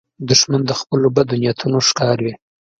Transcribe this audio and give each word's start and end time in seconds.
دښمن 0.29 0.61
د 0.67 0.71
خپلو 0.79 1.07
بدو 1.15 1.35
نیتونو 1.41 1.77
ښکار 1.87 2.17
وي 2.25 2.33